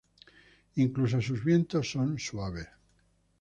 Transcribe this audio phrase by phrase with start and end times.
[0.77, 2.67] Incluso sus vientos son suaves.